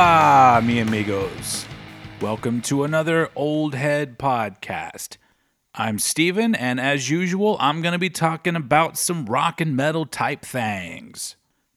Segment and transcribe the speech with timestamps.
[0.00, 1.66] Hola, mi amigos.
[2.20, 5.16] Welcome to another Old Head podcast.
[5.74, 10.06] I'm Steven, and as usual, I'm going to be talking about some rock and metal
[10.06, 11.34] type things.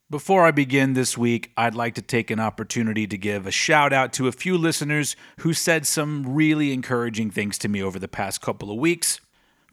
[0.08, 3.92] Before I begin this week, I'd like to take an opportunity to give a shout
[3.92, 8.06] out to a few listeners who said some really encouraging things to me over the
[8.06, 9.20] past couple of weeks.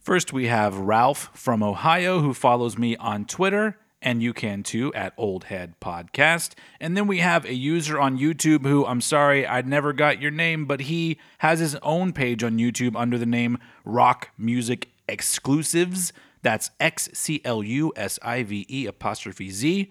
[0.00, 4.92] First, we have Ralph from Ohio who follows me on Twitter and you can too
[4.94, 6.54] at Old Head Podcast.
[6.80, 10.30] And then we have a user on YouTube who I'm sorry I never got your
[10.30, 16.12] name, but he has his own page on YouTube under the name Rock Music Exclusives.
[16.42, 19.90] That's X C L U S I V E apostrophe Z.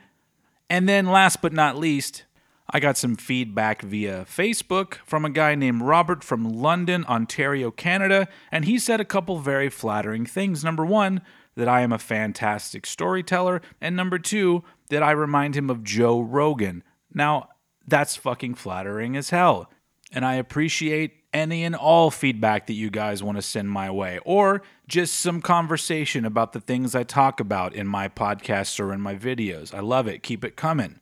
[0.69, 2.25] And then last but not least,
[2.71, 8.27] I got some feedback via Facebook from a guy named Robert from London, Ontario, Canada,
[8.51, 10.63] and he said a couple very flattering things.
[10.63, 11.21] Number one,
[11.55, 16.19] that I am a fantastic storyteller, and number two, that I remind him of Joe
[16.19, 16.83] Rogan.
[17.14, 17.50] Now,
[17.88, 19.69] that's fucking flattering as hell.
[20.11, 24.19] And I appreciate any and all feedback that you guys want to send my way,
[24.25, 29.02] or just some conversation about the things I talk about in my podcasts or in
[29.02, 29.73] my videos.
[29.73, 30.23] I love it.
[30.23, 31.00] Keep it coming.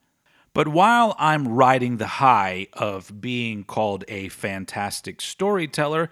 [0.53, 6.09] But while I'm riding the high of being called a fantastic storyteller,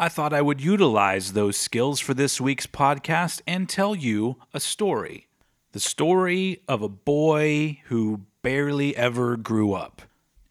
[0.00, 4.60] I thought I would utilize those skills for this week's podcast and tell you a
[4.60, 5.26] story.
[5.72, 10.02] The story of a boy who barely ever grew up.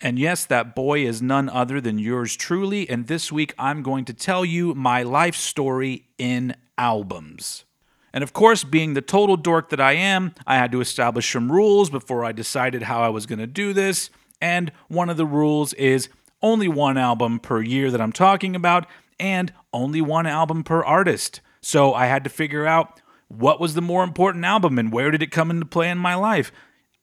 [0.02, 4.04] And yes, that boy is none other than yours truly, and this week I'm going
[4.06, 7.64] to tell you my life story in albums.
[8.12, 11.54] And of course, being the total dork that I am, I had to establish some
[11.54, 14.10] rules before I decided how I was going to do this.
[14.42, 16.10] And one of the rules is
[16.42, 18.88] only one album per year that I'm talking about,
[19.20, 21.42] and only one album per artist.
[21.62, 25.22] So I had to figure out what was the more important album and where did
[25.22, 26.52] it come into play in my life.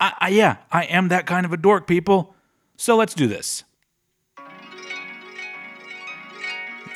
[0.00, 2.34] I, I, yeah, I am that kind of a dork, people.
[2.76, 3.64] So let's do this.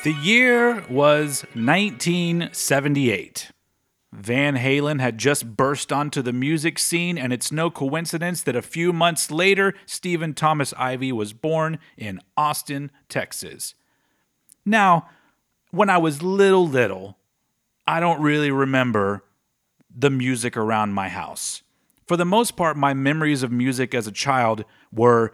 [0.03, 3.51] The year was 1978.
[4.11, 8.61] Van Halen had just burst onto the music scene, and it's no coincidence that a
[8.61, 13.75] few months later, Stephen Thomas Ivy was born in Austin, Texas.
[14.69, 15.09] Now,
[15.71, 17.17] when I was little, little,
[17.87, 19.23] I don't really remember
[19.89, 21.63] the music around my house.
[22.07, 25.33] For the most part, my memories of music as a child were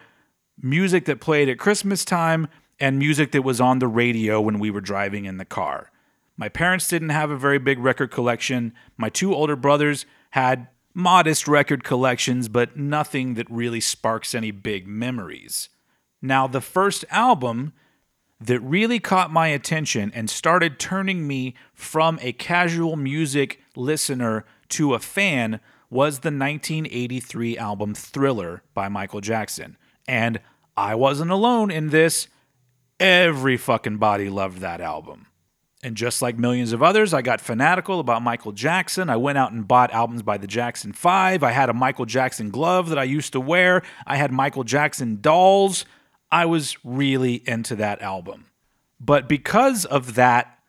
[0.62, 2.48] music that played at Christmas time
[2.80, 5.92] and music that was on the radio when we were driving in the car.
[6.38, 8.74] My parents didn't have a very big record collection.
[8.96, 14.88] My two older brothers had modest record collections, but nothing that really sparks any big
[14.88, 15.68] memories.
[16.22, 17.74] Now, the first album
[18.46, 24.94] that really caught my attention and started turning me from a casual music listener to
[24.94, 29.78] a fan was the 1983 album Thriller by Michael Jackson.
[30.08, 30.40] And
[30.76, 32.28] I wasn't alone in this.
[33.00, 35.28] Every fucking body loved that album.
[35.84, 39.10] And just like millions of others, I got fanatical about Michael Jackson.
[39.10, 41.44] I went out and bought albums by the Jackson 5.
[41.44, 43.84] I had a Michael Jackson glove that I used to wear.
[44.08, 45.86] I had Michael Jackson dolls.
[46.36, 48.48] I was really into that album.
[49.00, 50.60] But because of that,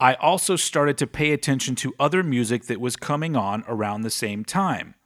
[0.00, 4.10] I also started to pay attention to other music that was coming on around the
[4.10, 4.96] same time.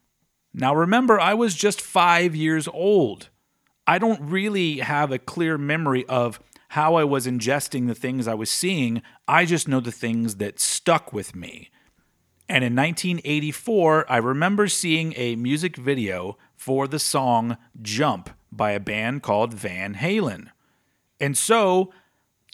[0.54, 3.28] Now, remember, I was just five years old.
[3.86, 8.32] I don't really have a clear memory of how I was ingesting the things I
[8.32, 9.02] was seeing.
[9.28, 11.68] I just know the things that stuck with me.
[12.48, 18.80] And in 1984, I remember seeing a music video for the song Jump by a
[18.80, 20.48] band called Van Halen.
[21.20, 21.92] And so,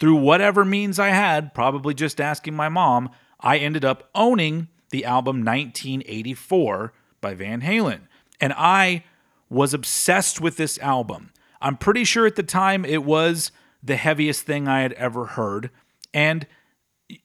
[0.01, 5.05] through whatever means I had, probably just asking my mom, I ended up owning the
[5.05, 8.03] album 1984 by Van Halen.
[8.41, 9.05] And I
[9.49, 11.33] was obsessed with this album.
[11.61, 15.71] I'm pretty sure at the time it was the heaviest thing I had ever heard.
[16.15, 16.47] And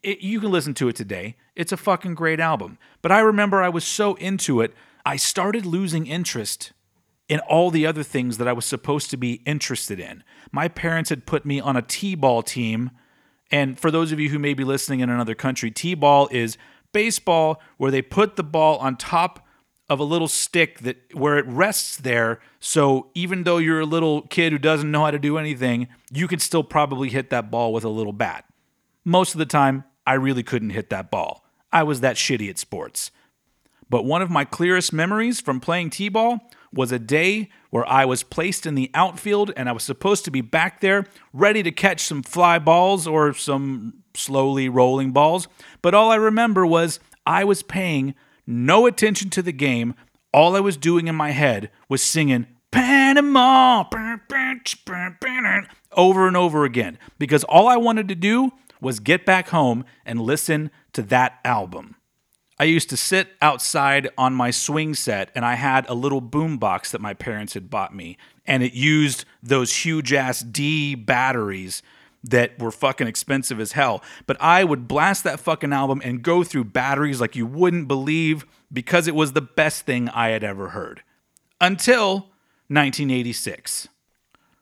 [0.04, 1.36] it, you can listen to it today.
[1.56, 2.78] It's a fucking great album.
[3.02, 4.74] But I remember I was so into it,
[5.06, 6.74] I started losing interest
[7.30, 10.24] in all the other things that I was supposed to be interested in.
[10.52, 12.92] My parents had put me on a T ball team.
[13.52, 16.58] And for those of you who may be listening in another country, T ball is
[16.94, 19.46] baseball where they put the ball on top
[19.90, 24.24] of a little stick that where it rests there so even though you're a little
[24.24, 27.72] kid who doesn't know how to do anything you can still probably hit that ball
[27.72, 28.46] with a little bat
[29.06, 32.58] most of the time i really couldn't hit that ball i was that shitty at
[32.58, 33.12] sports
[33.90, 36.40] but one of my clearest memories from playing t-ball
[36.78, 40.32] was a day where I was placed in the outfield and I was supposed to
[40.32, 45.48] be back there ready to catch some fly balls or some slowly rolling balls.
[45.82, 48.16] But all I remember was I was paying
[48.46, 49.96] no attention to the game.
[50.34, 53.84] All I was doing in my head was singing Panama,
[55.94, 60.22] over and over again, because all I wanted to do was get back home and
[60.22, 61.97] listen to that album.
[62.60, 66.58] I used to sit outside on my swing set and I had a little boom
[66.58, 71.84] box that my parents had bought me and it used those huge ass D batteries
[72.24, 74.04] that were fucking expensive as hell.
[74.26, 78.46] But I would blast that fucking album and go through batteries like you wouldn't believe
[78.74, 81.04] because it was the best thing I had ever heard.
[81.62, 82.32] Until
[82.70, 83.88] 1986.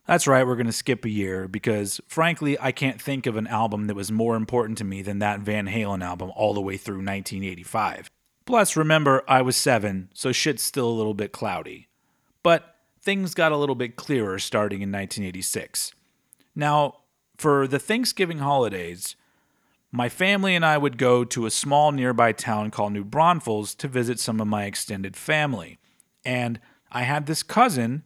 [0.08, 3.48] That's right, we're going to skip a year because, frankly, I can't think of an
[3.48, 6.78] album that was more important to me than that Van Halen album all the way
[6.78, 8.12] through 1985.
[8.46, 11.88] Plus, remember, I was seven, so shit's still a little bit cloudy.
[12.44, 15.94] But things got a little bit clearer starting in 1986.
[16.54, 16.98] Now,
[17.38, 19.16] for the Thanksgiving holidays,
[19.92, 23.88] my family and I would go to a small nearby town called New Braunfels to
[23.88, 25.80] visit some of my extended family.
[26.24, 26.60] And
[26.92, 28.04] I had this cousin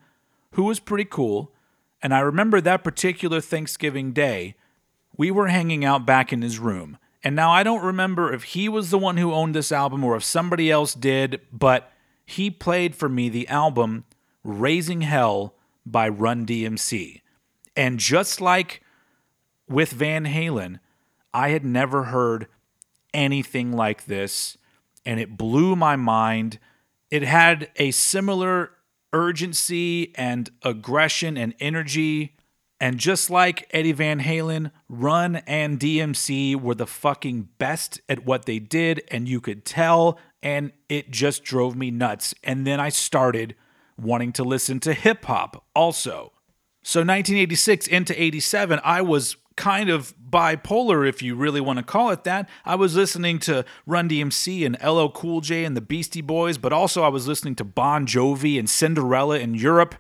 [0.52, 1.52] who was pretty cool
[2.02, 4.56] and I remember that particular Thanksgiving day,
[5.18, 6.98] we were hanging out back in his room.
[7.24, 10.16] And now I don't remember if he was the one who owned this album or
[10.16, 11.92] if somebody else did, but
[12.26, 14.06] he played for me the album
[14.44, 15.56] Raising Hell
[15.86, 17.22] by Run DMC.
[17.76, 18.82] And just like
[19.68, 20.80] with Van Halen,
[21.34, 22.48] I had never heard
[23.14, 24.58] anything like this,
[25.06, 26.60] and it blew my mind.
[27.12, 28.72] It had a similar
[29.14, 32.36] urgency and aggression and energy.
[32.80, 38.46] And just like Eddie Van Halen, Run and DMC were the fucking best at what
[38.46, 42.34] they did, and you could tell, and it just drove me nuts.
[42.42, 43.56] And then I started
[43.98, 46.32] wanting to listen to hip hop also.
[46.82, 52.12] So 1986 into 87, I was kind of bipolar, if you really want to call
[52.12, 52.48] it that.
[52.64, 56.72] I was listening to Run DMC and LL Cool J and the Beastie Boys, but
[56.72, 59.96] also I was listening to Bon Jovi and Cinderella in Europe.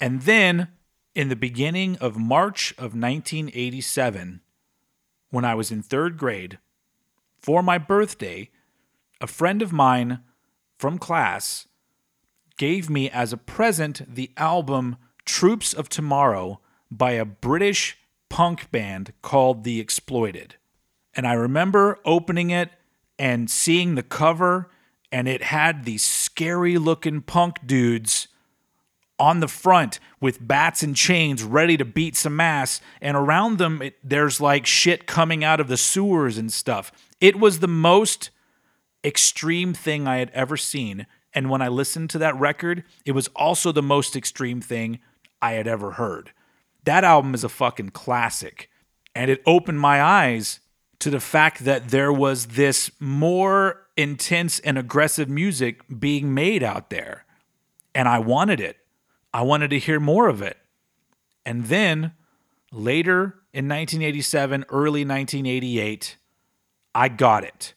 [0.00, 0.68] And then
[1.12, 4.40] in the beginning of March of 1987,
[5.30, 6.60] when I was in third grade,
[7.40, 8.48] for my birthday,
[9.20, 10.20] a friend of mine
[10.78, 11.66] from class
[12.56, 16.60] gave me as a present the album Troops of Tomorrow
[16.92, 17.98] by a British
[18.34, 20.56] punk band called The Exploited.
[21.14, 22.68] And I remember opening it
[23.16, 24.72] and seeing the cover,
[25.12, 28.26] and it had these scary looking punk dudes
[29.20, 32.80] on the front with bats and chains ready to beat some ass.
[33.00, 36.90] And around them, it, there's like shit coming out of the sewers and stuff.
[37.20, 38.30] It was the most
[39.04, 41.06] extreme thing I had ever seen.
[41.32, 44.98] And when I listened to that record, it was also the most extreme thing
[45.40, 46.32] I had ever heard.
[46.84, 48.70] That album is a fucking classic.
[49.14, 50.60] And it opened my eyes
[50.98, 56.90] to the fact that there was this more intense and aggressive music being made out
[56.90, 57.24] there.
[57.94, 58.78] And I wanted it.
[59.32, 60.56] I wanted to hear more of it.
[61.46, 62.12] And then
[62.72, 66.16] later in 1987, early 1988,
[66.94, 67.74] I got it.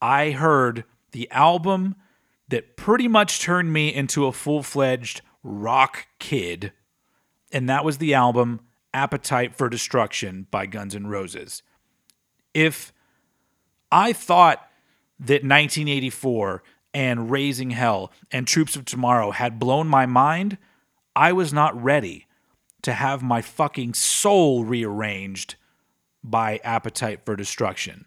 [0.00, 1.96] I heard the album
[2.48, 6.72] that pretty much turned me into a full fledged rock kid
[7.52, 8.60] and that was the album
[8.94, 11.62] Appetite for Destruction by Guns N' Roses.
[12.54, 12.92] If
[13.92, 14.68] I thought
[15.20, 16.62] that 1984
[16.94, 20.58] and Raising Hell and Troops of Tomorrow had blown my mind,
[21.14, 22.26] I was not ready
[22.82, 25.56] to have my fucking soul rearranged
[26.22, 28.06] by Appetite for Destruction.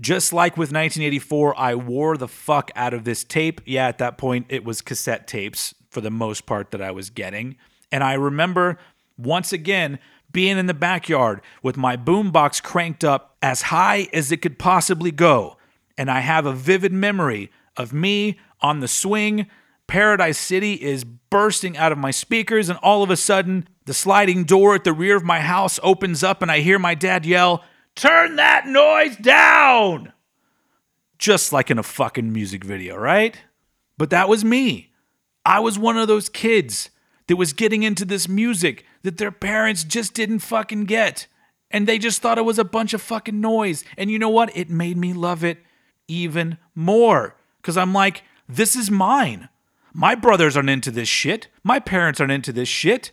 [0.00, 3.60] Just like with 1984, I wore the fuck out of this tape.
[3.66, 7.10] Yeah, at that point, it was cassette tapes for the most part that I was
[7.10, 7.56] getting.
[7.92, 8.78] And I remember
[9.18, 9.98] once again
[10.32, 15.10] being in the backyard with my boombox cranked up as high as it could possibly
[15.10, 15.58] go.
[15.98, 19.46] And I have a vivid memory of me on the swing.
[19.86, 24.44] Paradise City is bursting out of my speakers, and all of a sudden, the sliding
[24.44, 27.62] door at the rear of my house opens up, and I hear my dad yell,
[27.94, 30.12] Turn that noise down!
[31.18, 33.36] Just like in a fucking music video, right?
[33.98, 34.92] But that was me.
[35.44, 36.90] I was one of those kids
[37.32, 41.26] that was getting into this music that their parents just didn't fucking get.
[41.70, 43.84] And they just thought it was a bunch of fucking noise.
[43.96, 44.54] And you know what?
[44.54, 45.56] It made me love it
[46.06, 47.34] even more.
[47.56, 49.48] Because I'm like, this is mine.
[49.94, 51.48] My brothers aren't into this shit.
[51.64, 53.12] My parents aren't into this shit.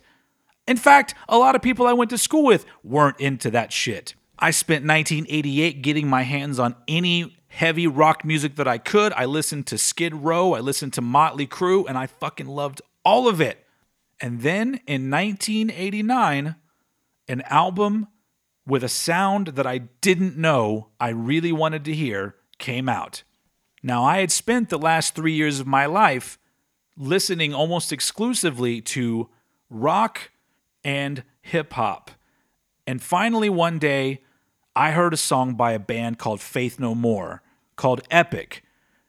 [0.68, 4.14] In fact, a lot of people I went to school with weren't into that shit.
[4.38, 9.14] I spent 1988 getting my hands on any heavy rock music that I could.
[9.14, 13.26] I listened to Skid Row, I listened to Motley Crue, and I fucking loved all
[13.26, 13.64] of it.
[14.20, 16.56] And then in 1989,
[17.28, 18.08] an album
[18.66, 23.22] with a sound that I didn't know I really wanted to hear came out.
[23.82, 26.38] Now, I had spent the last three years of my life
[26.96, 29.30] listening almost exclusively to
[29.70, 30.30] rock
[30.84, 32.10] and hip hop.
[32.86, 34.20] And finally, one day,
[34.76, 37.42] I heard a song by a band called Faith No More
[37.76, 38.62] called Epic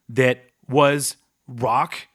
[0.08, 2.08] that was rock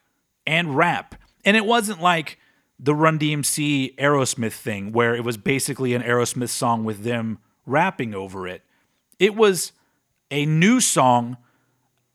[0.47, 1.15] and rap.
[1.45, 2.39] And it wasn't like
[2.79, 8.15] the Run DMC Aerosmith thing where it was basically an Aerosmith song with them rapping
[8.15, 8.63] over it.
[9.19, 9.73] It was
[10.31, 11.37] a new song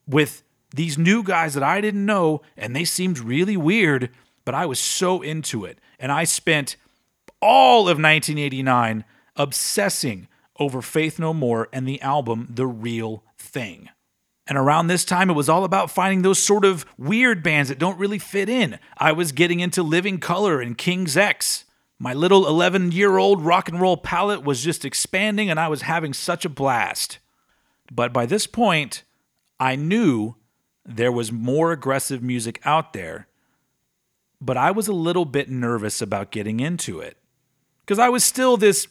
[0.08, 4.10] with these new guys that I didn't know, and they seemed really weird,
[4.46, 5.80] but I was so into it.
[6.00, 6.78] And I spent
[7.42, 9.04] all of 1989
[9.36, 10.28] obsessing
[10.60, 13.90] over Faith No More and the album The Real Thing.
[14.52, 17.80] And around this time, it was all about finding those sort of weird bands that
[17.80, 18.80] don't really fit in.
[18.98, 21.64] I was getting into Living Colour and King's X.
[21.98, 25.84] My little 11 year old rock and roll palette was just expanding, and I was
[25.84, 27.20] having such a blast.
[27.90, 29.04] But by this point,
[29.58, 30.36] I knew
[30.86, 33.30] there was more aggressive music out there,
[34.42, 37.16] but I was a little bit nervous about getting into it.
[37.86, 38.90] Because I was still this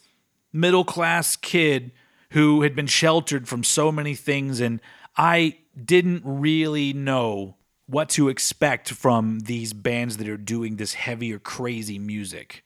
[0.55, 1.93] middle class kid
[2.31, 4.81] who had been sheltered from so many things, and
[5.17, 11.39] I didn't really know what to expect from these bands that are doing this heavier,
[11.39, 12.65] crazy music.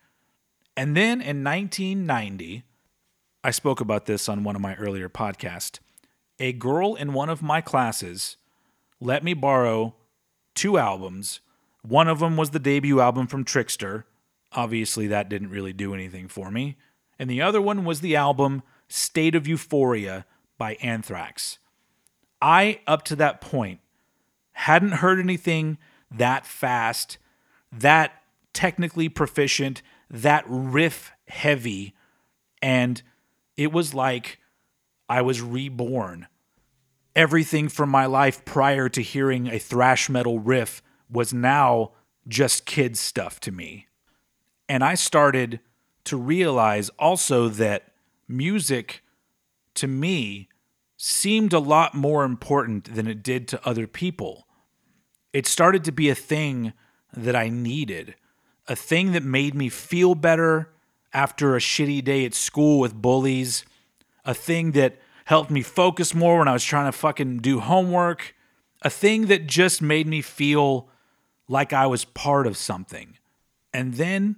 [0.77, 2.65] And then in 1990,
[3.43, 5.79] I spoke about this on one of my earlier podcasts.
[6.39, 8.37] A girl in one of my classes
[9.01, 9.95] let me borrow
[10.55, 11.41] two albums.
[11.83, 14.05] One of them was the debut album from Trixter.
[14.53, 16.77] Obviously, that didn't really do anything for me.
[17.19, 20.27] And the other one was the album State of Euphoria
[20.59, 21.59] by Anthrax.
[22.45, 23.81] I, up to that point,
[24.53, 25.79] hadn't heard anything
[26.11, 27.17] that fast,
[27.73, 28.23] that
[28.53, 31.95] technically proficient, that riff heavy.
[32.61, 33.03] And
[33.57, 34.41] it was like
[35.09, 36.27] I was reborn.
[37.17, 41.93] Everything from my life prior to hearing a thrash metal riff was now
[42.29, 43.87] just kid stuff to me.
[44.69, 45.61] And I started
[46.05, 47.95] to realize also that
[48.29, 49.03] music
[49.77, 50.51] to me
[50.97, 54.47] seemed a lot more important than it did to other people.
[55.33, 56.73] It started to be a thing
[57.13, 58.15] that I needed,
[58.69, 60.71] a thing that made me feel better
[61.13, 63.65] after a shitty day at school with bullies,
[64.25, 68.35] a thing that helped me focus more when I was trying to fucking do homework,
[68.83, 70.89] a thing that just made me feel
[71.49, 73.17] like I was part of something.
[73.73, 74.37] And then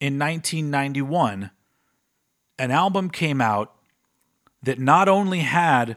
[0.00, 1.50] in 1991,
[2.58, 3.74] an album came out
[4.62, 5.96] that not only had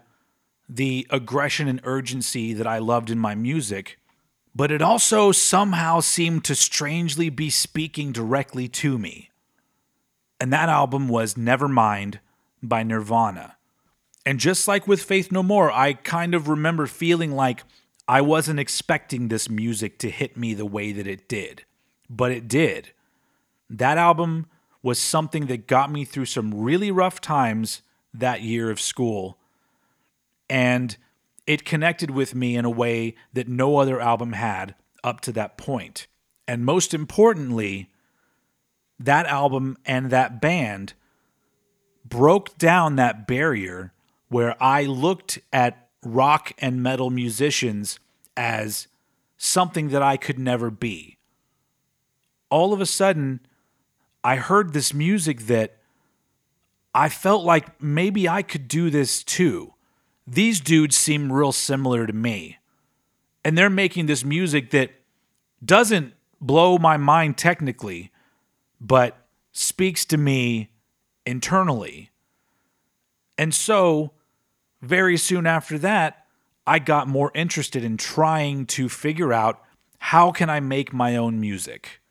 [0.70, 4.00] the aggression and urgency that I loved in my music,
[4.55, 9.29] but it also somehow seemed to strangely be speaking directly to me.
[10.39, 12.20] And that album was Nevermind
[12.62, 13.58] by Nirvana.
[14.25, 17.63] And just like with Faith No More, I kind of remember feeling like
[18.08, 21.63] I wasn't expecting this music to hit me the way that it did,
[22.10, 22.91] but it did.
[23.70, 24.48] That album
[24.82, 27.82] was something that got me through some really rough times
[28.13, 29.38] that year of school.
[30.50, 30.96] And
[31.46, 35.58] it connected with me in a way that no other album had up to that
[35.58, 36.08] point.
[36.48, 37.89] And most importantly,
[39.00, 40.93] that album and that band
[42.05, 43.93] broke down that barrier
[44.29, 48.00] where I looked at rock and metal musicians
[48.36, 48.88] as
[49.38, 51.17] something that I could never be.
[52.50, 53.41] All of a sudden,
[54.24, 55.77] I heard this music that
[56.94, 59.74] I felt like maybe I could do this too.
[60.28, 62.60] These dudes seem real similar to me.
[63.44, 64.92] And they're making this music that
[65.64, 68.12] doesn't blow my mind technically,
[68.80, 69.18] but
[69.52, 70.70] speaks to me
[71.26, 72.12] internally.
[73.38, 74.12] And so,
[74.82, 76.26] very soon after that,
[76.66, 79.62] I got more interested in trying to figure out
[80.00, 82.02] how can I make my own music.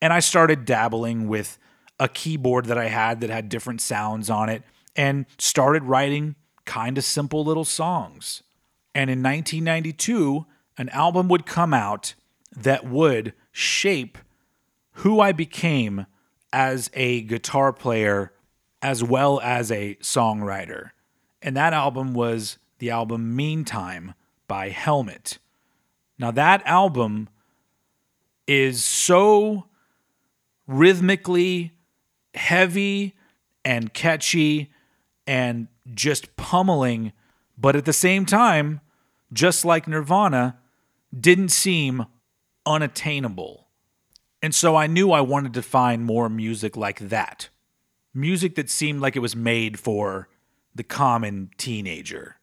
[0.00, 1.58] And I started dabbling with
[1.98, 4.62] a keyboard that I had that had different sounds on it
[4.94, 8.42] and started writing kind of simple little songs.
[8.94, 12.14] And in 1992, an album would come out
[12.56, 14.18] that would shape
[14.92, 16.06] who I became
[16.52, 18.32] as a guitar player
[18.82, 20.90] as well as a songwriter.
[21.42, 24.14] And that album was the album Meantime
[24.46, 25.38] by Helmet.
[26.18, 27.28] Now, that album
[28.46, 29.66] is so
[30.66, 31.72] rhythmically
[32.34, 33.14] heavy
[33.64, 34.70] and catchy
[35.26, 37.12] and just pummeling,
[37.56, 38.80] but at the same time,
[39.32, 40.58] just like Nirvana,
[41.18, 42.06] didn't seem
[42.64, 43.68] unattainable.
[44.42, 47.48] And so I knew I wanted to find more music like that.
[48.14, 50.28] Music that seemed like it was made for
[50.74, 52.36] the common teenager.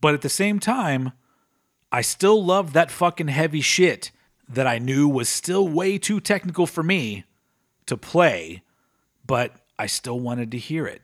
[0.00, 1.12] But at the same time,
[1.92, 4.10] I still loved that fucking heavy shit
[4.48, 7.24] that I knew was still way too technical for me
[7.86, 8.62] to play,
[9.26, 11.02] but I still wanted to hear it.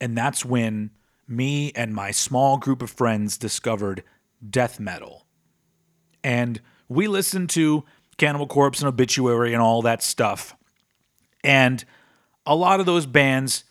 [0.00, 0.90] And that's when
[1.26, 4.02] me and my small group of friends discovered
[4.48, 5.26] death metal.
[6.22, 7.84] And we listened to
[8.16, 10.56] Cannibal Corpse and Obituary and all that stuff.
[11.44, 11.84] And
[12.46, 13.64] a lot of those bands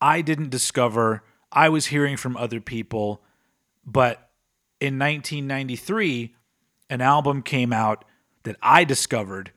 [0.00, 3.22] I didn't discover, I was hearing from other people.
[3.86, 4.30] But
[4.80, 6.34] in 1993,
[6.90, 8.04] an album came out
[8.42, 9.52] that I discovered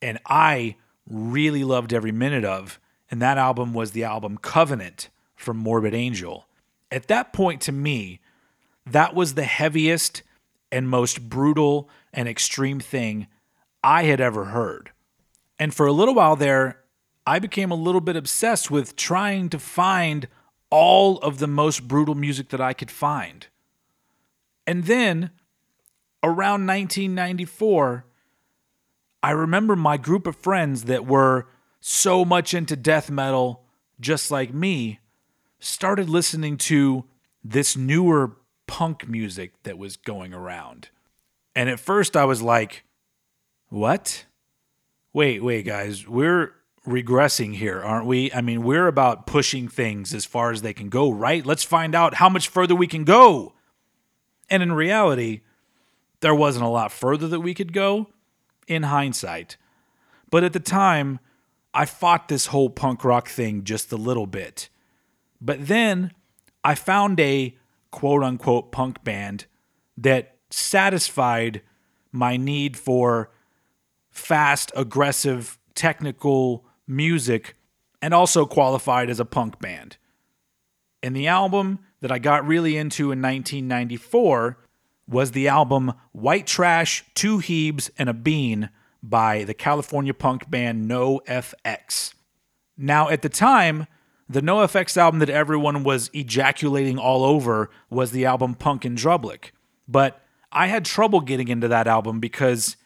[0.00, 2.79] and I really loved every minute of.
[3.10, 6.46] And that album was the album Covenant from Morbid Angel.
[6.90, 8.20] At that point, to me,
[8.86, 10.22] that was the heaviest
[10.70, 13.26] and most brutal and extreme thing
[13.82, 14.90] I had ever heard.
[15.58, 16.80] And for a little while there,
[17.26, 20.28] I became a little bit obsessed with trying to find
[20.70, 23.46] all of the most brutal music that I could find.
[24.66, 25.30] And then
[26.22, 28.04] around 1994,
[29.22, 31.46] I remember my group of friends that were
[31.80, 33.64] so much into death metal,
[34.00, 35.00] just like me,
[35.58, 37.04] started listening to
[37.42, 40.88] this newer punk music that was going around.
[41.54, 42.84] And at first I was like,
[43.68, 44.26] what?
[45.12, 46.52] Wait, wait, guys, we're
[46.86, 48.32] regressing here, aren't we?
[48.32, 51.44] I mean, we're about pushing things as far as they can go, right?
[51.44, 53.54] Let's find out how much further we can go.
[54.48, 55.42] And in reality,
[56.20, 58.08] there wasn't a lot further that we could go
[58.66, 59.56] in hindsight.
[60.30, 61.18] But at the time,
[61.72, 64.68] I fought this whole punk rock thing just a little bit.
[65.40, 66.12] But then
[66.64, 67.56] I found a
[67.90, 69.46] quote unquote punk band
[69.96, 71.62] that satisfied
[72.12, 73.30] my need for
[74.10, 77.56] fast, aggressive, technical music
[78.02, 79.96] and also qualified as a punk band.
[81.02, 84.58] And the album that I got really into in 1994
[85.06, 88.70] was the album White Trash, Two Heebs, and a Bean
[89.02, 92.14] by the California punk band NoFX.
[92.76, 93.86] Now, at the time,
[94.28, 99.50] the NoFX album that everyone was ejaculating all over was the album Punk in Drublic.
[99.88, 100.20] But
[100.52, 102.76] I had trouble getting into that album because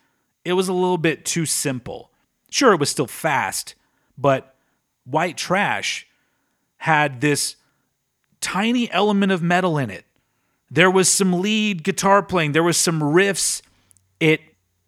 [0.45, 2.11] it was a little bit too simple.
[2.51, 3.75] Sure, it was still fast,
[4.17, 4.55] but
[5.05, 6.07] White Trash
[6.79, 7.57] had this
[8.41, 10.05] tiny element of metal in it
[10.75, 13.63] there was some lead guitar playing, there was some riffs.
[14.19, 14.41] It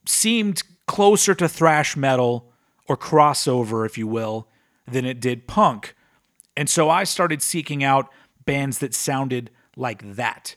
[0.05, 2.53] seemed closer to thrash metal
[2.89, 4.49] or crossover, if you will,
[4.87, 5.95] than it did punk.
[6.57, 8.11] And so I started seeking out
[8.45, 10.57] bands that sounded like that.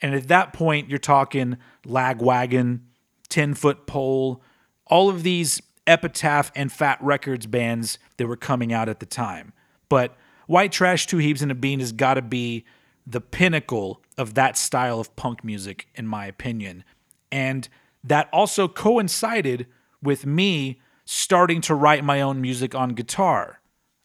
[0.00, 1.56] And at that point, you're talking
[1.86, 2.80] Lagwagon,
[3.28, 4.42] 10 Foot Pole,
[4.86, 9.52] all of these Epitaph and Fat Records bands that were coming out at the time.
[9.88, 12.64] But White Trash, Two Heebs, and a Bean has got to be
[13.06, 16.84] the pinnacle of that style of punk music, in my opinion.
[17.30, 17.68] And
[18.04, 19.66] that also coincided
[20.02, 23.60] with me starting to write my own music on guitar.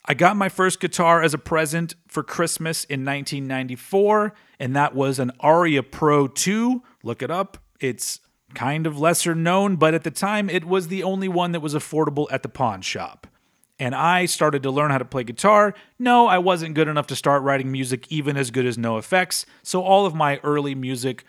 [0.05, 5.19] I got my first guitar as a present for Christmas in 1994, and that was
[5.19, 6.81] an Aria Pro 2.
[7.03, 7.57] Look it up.
[7.79, 8.19] It's
[8.53, 11.73] kind of lesser known, but at the time it was the only one that was
[11.73, 13.27] affordable at the pawn shop
[13.79, 15.73] and I started to learn how to play guitar.
[15.99, 19.81] No, I wasn't good enough to start writing music even as good as NoFX, so
[19.81, 21.25] all of my early music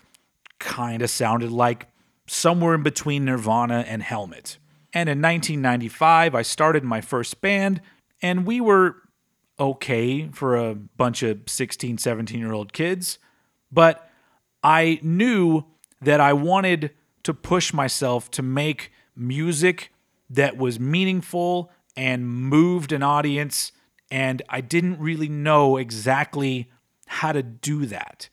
[0.59, 1.87] kind of sounded like
[2.28, 4.58] somewhere in between Nirvana and Helmet.
[4.92, 7.80] And in 1995, I started my first band,
[8.22, 8.96] and we were
[9.60, 13.18] okay for a bunch of 16, 17 year old kids,
[13.72, 14.10] but
[14.62, 15.64] I knew
[16.00, 16.92] that I wanted
[17.24, 19.92] to push myself to make music
[20.30, 23.72] that was meaningful and moved an audience.
[24.10, 26.70] And I didn't really know exactly
[27.06, 28.28] how to do that.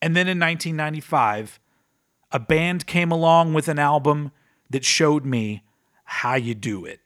[0.00, 1.58] And then in 1995,
[2.32, 4.32] a band came along with an album
[4.70, 5.62] that showed me
[6.04, 7.00] how you do it.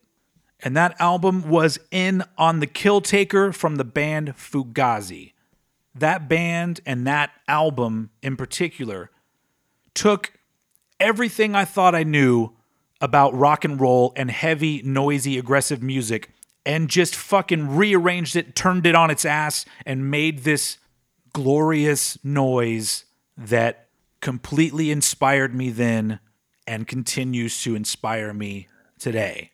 [0.61, 5.33] And that album was In on the Kill Taker from the band Fugazi.
[5.95, 9.11] That band and that album in particular
[9.95, 10.33] took
[10.99, 12.53] everything I thought I knew
[13.01, 16.31] about rock and roll and heavy, noisy, aggressive music
[16.67, 20.79] and just fucking rearranged it, turned it on its ass, and made this
[21.33, 23.05] glorious noise
[23.39, 23.86] that
[24.27, 26.19] completely inspired me then
[26.67, 28.67] and continues to inspire me
[28.99, 29.53] today.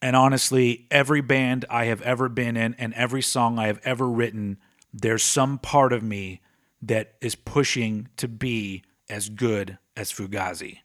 [0.00, 4.08] And honestly, every band I have ever been in and every song I have ever
[4.08, 4.56] written,
[4.94, 6.40] there's some part of me
[6.80, 10.78] that is pushing to be as good as Fugazi.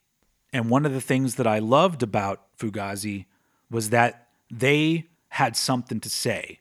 [0.52, 3.24] And one of the things that I loved about Fugazi
[3.72, 6.60] was that they had something to say.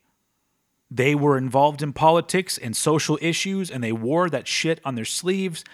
[0.93, 5.05] They were involved in politics and social issues, and they wore that shit on their
[5.05, 5.65] sleeves.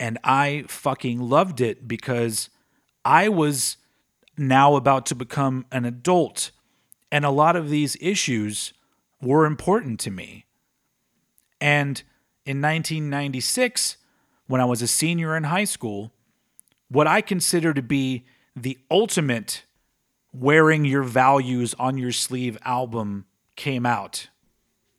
[0.00, 2.48] And I fucking loved it because
[3.04, 3.76] I was
[4.38, 6.52] now about to become an adult,
[7.12, 8.72] and a lot of these issues
[9.20, 10.46] were important to me.
[11.60, 12.02] And
[12.46, 13.98] in 1996,
[14.46, 16.12] when I was a senior in high school,
[16.88, 18.24] what I consider to be
[18.56, 19.64] the ultimate
[20.32, 24.28] wearing your values on your sleeve album came out.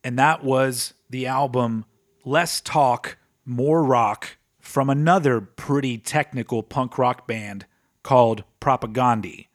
[0.03, 1.85] And that was the album
[2.23, 4.37] Less Talk, More Rock
[4.71, 7.65] from another pretty technical punk rock band
[8.03, 9.47] called Propagandhi.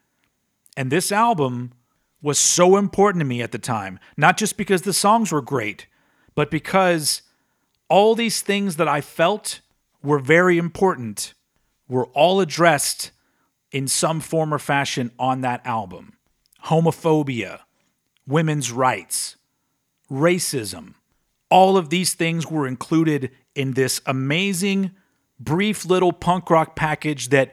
[0.77, 1.73] And this album
[2.21, 5.87] was so important to me at the time, not just because the songs were great,
[6.35, 7.23] but because
[7.89, 9.61] all these things that I felt
[10.03, 11.33] were very important
[11.89, 13.11] were all addressed
[13.73, 16.13] in some form or fashion on that album
[16.65, 17.61] homophobia,
[18.27, 19.37] women's rights,
[20.11, 20.95] racism.
[21.49, 24.91] All of these things were included in this amazing,
[25.39, 27.53] brief little punk rock package that,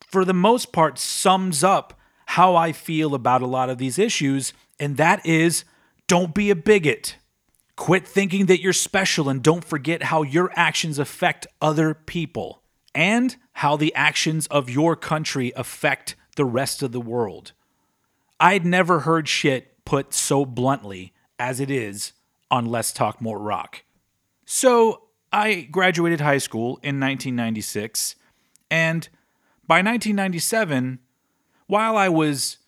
[0.00, 4.52] for the most part, sums up how I feel about a lot of these issues,
[4.78, 5.64] and that is
[6.06, 7.16] don't be a bigot.
[7.76, 12.62] Quit thinking that you're special and don't forget how your actions affect other people
[12.94, 17.52] and how the actions of your country affect the rest of the world.
[18.38, 22.12] I'd never heard shit put so bluntly as it is
[22.50, 23.82] on Less Talk More Rock.
[24.44, 28.16] So I graduated high school in 1996,
[28.70, 29.08] and
[29.66, 30.98] by 1997,
[31.66, 32.58] while I was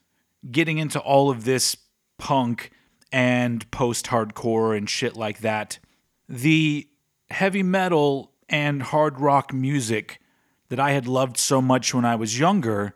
[0.51, 1.77] getting into all of this
[2.19, 2.71] punk
[3.11, 5.79] and post hardcore and shit like that,
[6.29, 6.89] the
[7.31, 10.21] heavy metal and hard rock music
[10.69, 12.95] that I had loved so much when I was younger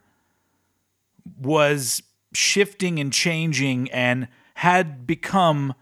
[1.41, 2.03] was
[2.33, 5.75] shifting and changing and had become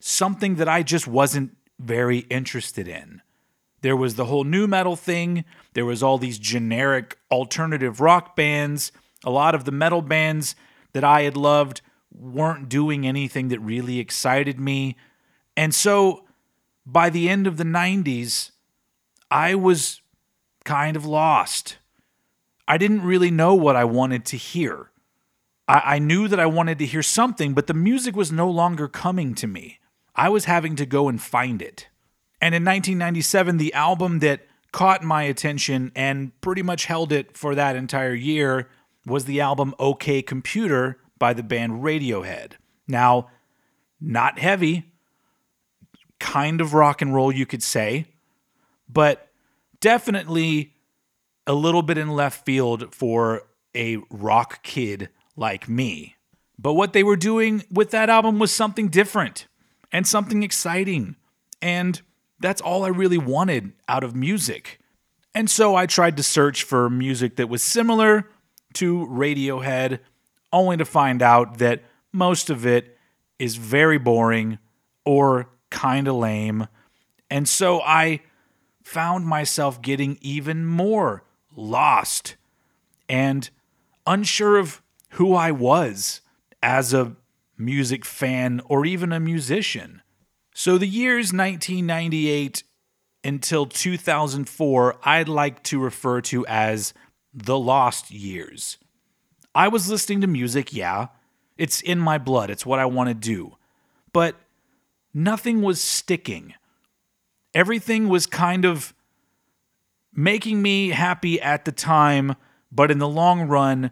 [0.00, 3.20] something that I just wasn't very interested in.
[3.86, 5.44] There was the whole nu metal thing,
[5.74, 8.90] there was all these generic alternative rock bands.
[9.22, 10.56] A lot of the metal bands
[10.92, 14.96] that I had loved weren't doing anything that really excited me.
[15.56, 16.24] And so
[16.84, 18.50] by the end of the 90s,
[19.30, 20.00] I was
[20.64, 21.76] kind of lost.
[22.66, 24.90] I didn't really know what I wanted to hear.
[25.68, 28.88] I, I, knew that I wanted to hear something, but the music was no longer
[28.88, 29.78] coming to me.
[30.16, 31.86] I was having to go and find it.
[32.40, 37.54] And in 1997, the album that caught my attention and pretty much held it for
[37.54, 38.68] that entire year
[39.06, 42.52] was the album OK Computer by the band Radiohead.
[42.86, 43.28] Now,
[44.00, 44.92] not heavy,
[46.18, 48.06] kind of rock and roll, you could say,
[48.88, 49.28] but
[49.80, 50.74] definitely
[51.46, 53.42] a little bit in left field for
[53.74, 56.16] a rock kid like me.
[56.58, 59.46] But what they were doing with that album was something different
[59.92, 61.16] and something exciting.
[61.60, 62.00] And
[62.40, 64.78] that's all I really wanted out of music.
[65.34, 68.28] And so I tried to search for music that was similar
[68.74, 70.00] to Radiohead,
[70.52, 72.96] only to find out that most of it
[73.38, 74.58] is very boring
[75.04, 76.68] or kind of lame.
[77.30, 78.22] And so I
[78.82, 82.36] found myself getting even more lost
[83.08, 83.50] and
[84.06, 86.20] unsure of who I was
[86.62, 87.16] as a
[87.58, 90.02] music fan or even a musician.
[90.58, 92.62] So, the years 1998
[93.22, 96.94] until 2004, I'd like to refer to as
[97.34, 98.78] the lost years.
[99.54, 101.08] I was listening to music, yeah,
[101.58, 103.58] it's in my blood, it's what I want to do,
[104.14, 104.36] but
[105.12, 106.54] nothing was sticking.
[107.54, 108.94] Everything was kind of
[110.10, 112.34] making me happy at the time,
[112.72, 113.90] but in the long run,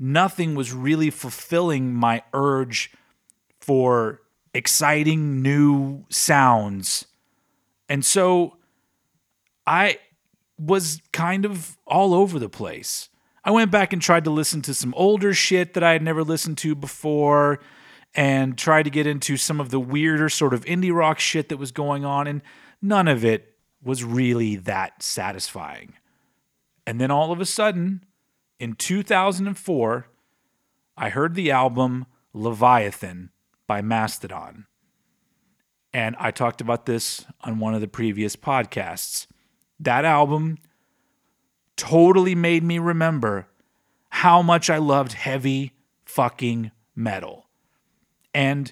[0.00, 2.90] nothing was really fulfilling my urge
[3.60, 4.21] for
[4.54, 7.06] exciting new sounds.
[7.88, 8.56] And so
[9.66, 9.98] I
[10.58, 13.08] was kind of all over the place.
[13.44, 16.22] I went back and tried to listen to some older shit that I had never
[16.22, 17.58] listened to before
[18.14, 21.56] and tried to get into some of the weirder sort of indie rock shit that
[21.56, 22.26] was going on.
[22.26, 22.42] And
[22.80, 25.94] none of it was really that satisfying.
[26.86, 28.04] And then all of a sudden,
[28.60, 30.06] in 2004,
[30.96, 33.30] I heard the album Leviathan
[33.72, 34.66] by Mastodon.
[35.94, 39.26] And I talked about this on one of the previous podcasts.
[39.80, 40.58] That album
[41.78, 43.48] totally made me remember
[44.10, 45.72] how much I loved heavy
[46.04, 47.46] fucking metal.
[48.34, 48.70] And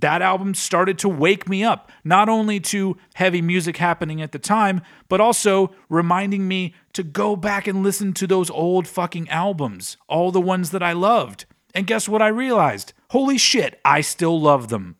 [0.00, 4.40] that album started to wake me up, not only to heavy music happening at the
[4.40, 9.96] time, but also reminding me to go back and listen to those old fucking albums,
[10.08, 11.46] all the ones that I loved.
[11.76, 12.92] And guess what I realized?
[13.12, 14.96] Holy shit, I still love them.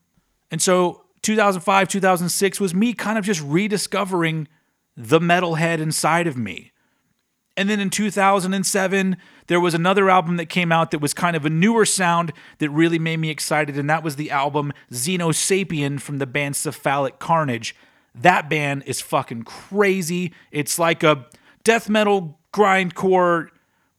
[0.51, 4.49] And so 2005, 2006 was me kind of just rediscovering
[4.95, 6.73] the metalhead inside of me.
[7.57, 11.47] And then in 2007, there was another album that came out that was kind of
[11.47, 16.19] a newer sound that really made me excited, and that was the album Xenosapien from
[16.19, 17.75] the band Cephalic Carnage.
[18.15, 20.35] That band is fucking crazy.
[20.51, 21.29] It's like a
[21.65, 23.49] death metal, grindcore,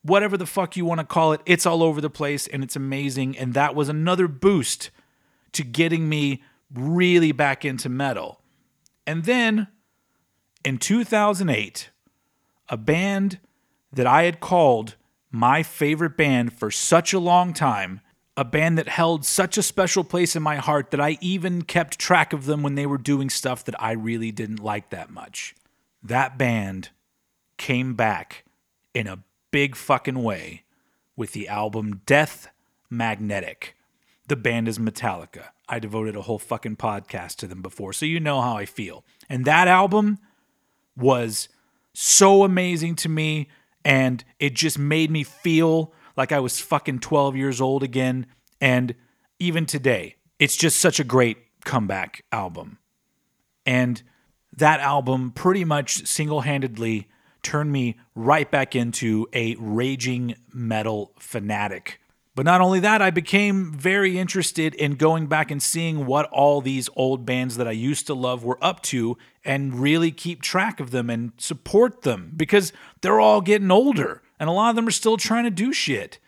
[0.04, 1.40] whatever the fuck you want to call it.
[1.46, 3.36] It's all over the place and it's amazing.
[3.36, 4.90] And that was another boost
[5.52, 8.40] to getting me really back into metal.
[9.06, 9.68] And then
[10.64, 11.90] in 2008,
[12.68, 13.40] a band
[13.92, 14.96] that I had called
[15.30, 18.00] my favorite band for such a long time,
[18.36, 21.98] a band that held such a special place in my heart that I even kept
[21.98, 25.54] track of them when they were doing stuff that I really didn't like that much.
[26.02, 26.90] That band
[27.56, 28.44] came back
[28.92, 29.20] in a
[29.54, 30.64] big fucking way
[31.14, 32.48] with the album Death
[32.90, 33.76] Magnetic.
[34.26, 35.50] The band is Metallica.
[35.68, 39.04] I devoted a whole fucking podcast to them before, so you know how I feel.
[39.28, 40.18] And that album
[40.96, 41.48] was
[41.92, 43.46] so amazing to me
[43.84, 48.26] and it just made me feel like I was fucking 12 years old again
[48.60, 48.96] and
[49.38, 52.78] even today it's just such a great comeback album
[53.64, 54.02] and
[54.56, 57.06] that album pretty much single-handedly
[57.44, 62.00] turned me right back into a raging metal fanatic
[62.34, 66.60] but not only that, I became very interested in going back and seeing what all
[66.60, 70.80] these old bands that I used to love were up to and really keep track
[70.80, 74.88] of them and support them because they're all getting older and a lot of them
[74.88, 76.18] are still trying to do shit.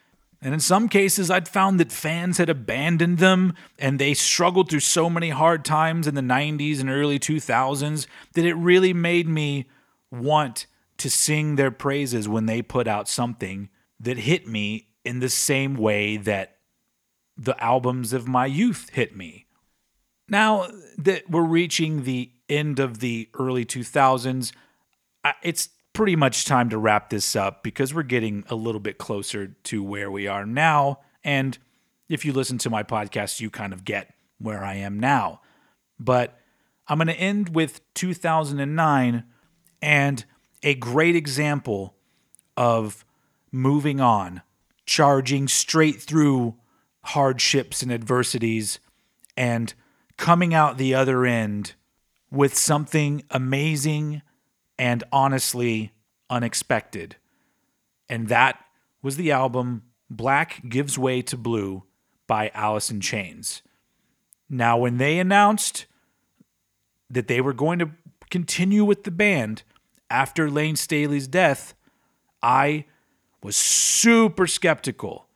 [0.41, 4.81] And in some cases, I'd found that fans had abandoned them and they struggled through
[4.81, 9.65] so many hard times in the 90s and early 2000s that it really made me
[10.09, 15.29] want to sing their praises when they put out something that hit me in the
[15.29, 16.57] same way that
[17.37, 19.45] the albums of my youth hit me.
[20.27, 24.51] Now that we're reaching the end of the early 2000s,
[25.43, 29.47] it's pretty much time to wrap this up because we're getting a little bit closer
[29.63, 30.99] to where we are now.
[31.23, 31.57] And
[32.09, 35.41] if you listen to my podcast, you kind of get where I am now.
[35.99, 36.37] But
[36.87, 39.23] I'm going to end with 2009
[39.81, 40.25] and
[40.63, 41.95] a great example
[42.55, 43.05] of
[43.51, 44.41] moving on
[44.87, 46.55] charging straight through
[47.03, 48.79] hardships and adversities
[49.35, 49.73] and
[50.17, 51.73] coming out the other end
[52.31, 54.21] with something amazing
[54.79, 55.91] and honestly
[56.29, 57.15] unexpected.
[58.09, 58.59] And that
[59.03, 61.83] was the album Black Gives Way to Blue
[62.25, 63.61] by Alice in Chains.
[64.49, 65.85] Now, when they announced
[67.09, 67.91] that they were going to
[68.29, 69.63] continue with the band
[70.09, 71.73] after Lane Staley's death,
[72.41, 72.85] I
[73.43, 75.27] was super skeptical.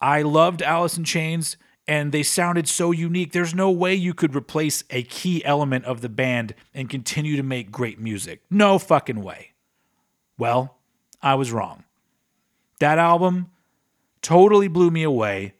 [0.00, 3.32] I loved Alice in Chains and they sounded so unique.
[3.32, 7.42] There's no way you could replace a key element of the band and continue to
[7.42, 8.42] make great music.
[8.50, 9.52] No fucking way.
[10.38, 10.78] Well,
[11.22, 11.84] I was wrong.
[12.80, 13.50] That album
[14.22, 15.54] totally blew me away,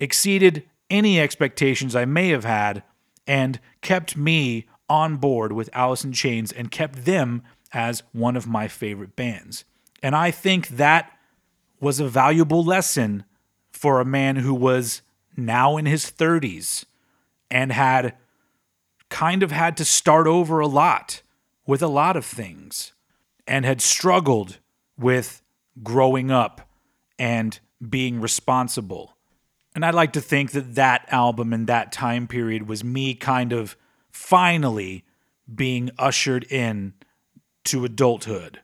[0.00, 2.82] exceeded any expectations I may have had,
[3.26, 8.46] and kept me on board with Alice in Chains and kept them as one of
[8.46, 9.64] my favorite bands.
[10.02, 11.12] And I think that
[11.80, 13.24] was a valuable lesson
[13.70, 15.02] for a man who was
[15.36, 16.84] now in his 30s
[17.50, 18.14] and had
[19.08, 21.22] kind of had to start over a lot
[21.66, 22.92] with a lot of things
[23.46, 24.58] and had struggled
[24.98, 25.42] with
[25.82, 26.68] growing up
[27.18, 29.16] and being responsible.
[29.74, 33.52] And I'd like to think that that album and that time period was me kind
[33.52, 33.76] of
[34.10, 35.04] finally
[35.52, 36.94] being ushered in
[37.64, 38.60] to adulthood.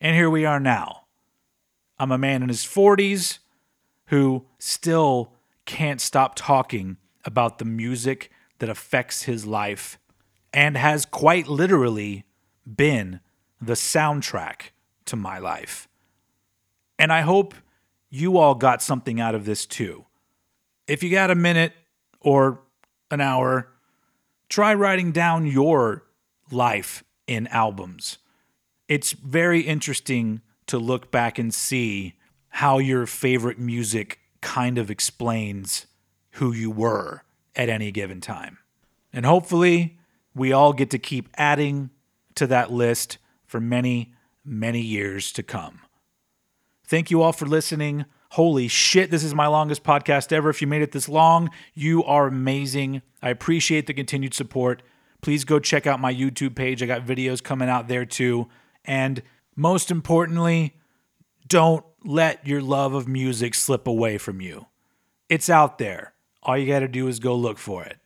[0.00, 1.02] And here we are now.
[1.98, 3.38] I'm a man in his 40s
[4.06, 5.32] who still
[5.64, 9.98] can't stop talking about the music that affects his life
[10.52, 12.24] and has quite literally
[12.66, 13.20] been
[13.60, 14.70] the soundtrack
[15.06, 15.88] to my life.
[16.98, 17.54] And I hope
[18.08, 20.06] you all got something out of this too.
[20.86, 21.72] If you got a minute
[22.20, 22.60] or
[23.10, 23.68] an hour,
[24.48, 26.04] try writing down your
[26.50, 28.18] life in albums
[28.88, 32.14] it's very interesting to look back and see
[32.48, 35.86] how your favorite music kind of explains
[36.32, 37.22] who you were
[37.54, 38.58] at any given time.
[39.12, 39.98] And hopefully,
[40.34, 41.90] we all get to keep adding
[42.34, 45.80] to that list for many, many years to come.
[46.86, 48.04] Thank you all for listening.
[48.30, 50.50] Holy shit, this is my longest podcast ever.
[50.50, 53.02] If you made it this long, you are amazing.
[53.22, 54.82] I appreciate the continued support.
[55.22, 56.82] Please go check out my YouTube page.
[56.82, 58.48] I got videos coming out there too.
[58.84, 59.22] And
[59.54, 60.76] most importantly,
[61.46, 64.66] don't let your love of music slip away from you.
[65.28, 66.12] It's out there.
[66.42, 67.98] All you got to do is go look for it.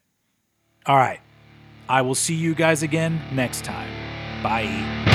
[0.87, 1.21] All right.
[1.89, 3.91] I will see you guys again next time.
[4.43, 5.10] Bye.